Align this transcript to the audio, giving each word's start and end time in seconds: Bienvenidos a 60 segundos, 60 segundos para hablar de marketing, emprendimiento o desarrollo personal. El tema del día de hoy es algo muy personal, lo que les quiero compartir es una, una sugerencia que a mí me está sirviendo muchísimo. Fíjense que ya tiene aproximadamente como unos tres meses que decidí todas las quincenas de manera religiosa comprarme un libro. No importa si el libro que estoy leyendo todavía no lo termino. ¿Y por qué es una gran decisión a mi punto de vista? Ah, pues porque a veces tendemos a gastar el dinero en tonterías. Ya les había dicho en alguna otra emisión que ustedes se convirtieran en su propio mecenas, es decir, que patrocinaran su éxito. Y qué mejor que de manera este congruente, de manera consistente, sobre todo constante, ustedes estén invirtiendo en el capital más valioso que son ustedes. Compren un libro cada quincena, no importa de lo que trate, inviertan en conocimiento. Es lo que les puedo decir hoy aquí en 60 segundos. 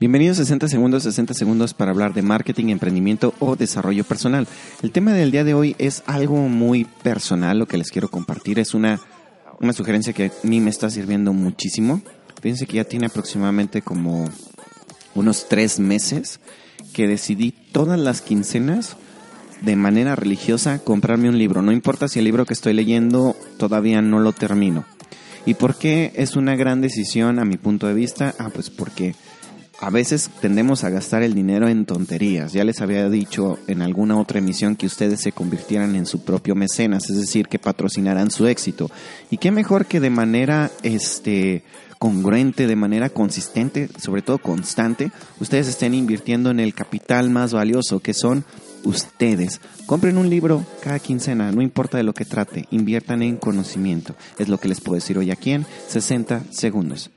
Bienvenidos 0.00 0.38
a 0.38 0.44
60 0.44 0.68
segundos, 0.68 1.02
60 1.02 1.34
segundos 1.34 1.74
para 1.74 1.90
hablar 1.90 2.14
de 2.14 2.22
marketing, 2.22 2.66
emprendimiento 2.66 3.34
o 3.40 3.56
desarrollo 3.56 4.04
personal. 4.04 4.46
El 4.80 4.92
tema 4.92 5.12
del 5.12 5.32
día 5.32 5.42
de 5.42 5.54
hoy 5.54 5.74
es 5.80 6.04
algo 6.06 6.36
muy 6.36 6.84
personal, 6.84 7.58
lo 7.58 7.66
que 7.66 7.78
les 7.78 7.90
quiero 7.90 8.08
compartir 8.08 8.60
es 8.60 8.74
una, 8.74 9.00
una 9.58 9.72
sugerencia 9.72 10.12
que 10.12 10.26
a 10.26 10.32
mí 10.44 10.60
me 10.60 10.70
está 10.70 10.88
sirviendo 10.88 11.32
muchísimo. 11.32 12.00
Fíjense 12.40 12.68
que 12.68 12.76
ya 12.76 12.84
tiene 12.84 13.06
aproximadamente 13.06 13.82
como 13.82 14.30
unos 15.16 15.48
tres 15.48 15.80
meses 15.80 16.38
que 16.92 17.08
decidí 17.08 17.50
todas 17.50 17.98
las 17.98 18.20
quincenas 18.20 18.96
de 19.62 19.74
manera 19.74 20.14
religiosa 20.14 20.78
comprarme 20.78 21.28
un 21.28 21.38
libro. 21.38 21.60
No 21.60 21.72
importa 21.72 22.06
si 22.06 22.20
el 22.20 22.26
libro 22.26 22.46
que 22.46 22.54
estoy 22.54 22.72
leyendo 22.72 23.34
todavía 23.56 24.00
no 24.00 24.20
lo 24.20 24.32
termino. 24.32 24.84
¿Y 25.44 25.54
por 25.54 25.74
qué 25.74 26.12
es 26.14 26.36
una 26.36 26.54
gran 26.54 26.80
decisión 26.80 27.40
a 27.40 27.44
mi 27.44 27.56
punto 27.56 27.88
de 27.88 27.94
vista? 27.94 28.36
Ah, 28.38 28.50
pues 28.54 28.70
porque 28.70 29.16
a 29.80 29.90
veces 29.90 30.30
tendemos 30.40 30.82
a 30.82 30.90
gastar 30.90 31.22
el 31.22 31.34
dinero 31.34 31.68
en 31.68 31.86
tonterías. 31.86 32.52
Ya 32.52 32.64
les 32.64 32.80
había 32.80 33.08
dicho 33.08 33.58
en 33.68 33.80
alguna 33.80 34.18
otra 34.18 34.40
emisión 34.40 34.74
que 34.74 34.86
ustedes 34.86 35.20
se 35.20 35.32
convirtieran 35.32 35.94
en 35.94 36.04
su 36.04 36.24
propio 36.24 36.56
mecenas, 36.56 37.08
es 37.10 37.16
decir, 37.16 37.46
que 37.46 37.60
patrocinaran 37.60 38.30
su 38.30 38.48
éxito. 38.48 38.90
Y 39.30 39.38
qué 39.38 39.52
mejor 39.52 39.86
que 39.86 40.00
de 40.00 40.10
manera 40.10 40.72
este 40.82 41.62
congruente, 41.98 42.66
de 42.66 42.76
manera 42.76 43.08
consistente, 43.08 43.88
sobre 44.00 44.22
todo 44.22 44.38
constante, 44.38 45.12
ustedes 45.40 45.68
estén 45.68 45.94
invirtiendo 45.94 46.50
en 46.50 46.60
el 46.60 46.74
capital 46.74 47.30
más 47.30 47.52
valioso 47.52 48.00
que 48.00 48.14
son 48.14 48.44
ustedes. 48.84 49.60
Compren 49.86 50.18
un 50.18 50.28
libro 50.28 50.64
cada 50.82 50.98
quincena, 50.98 51.52
no 51.52 51.62
importa 51.62 51.98
de 51.98 52.04
lo 52.04 52.14
que 52.14 52.24
trate, 52.24 52.66
inviertan 52.70 53.22
en 53.22 53.36
conocimiento. 53.36 54.14
Es 54.38 54.48
lo 54.48 54.58
que 54.58 54.68
les 54.68 54.80
puedo 54.80 54.96
decir 54.96 55.18
hoy 55.18 55.30
aquí 55.30 55.52
en 55.52 55.66
60 55.88 56.44
segundos. 56.50 57.10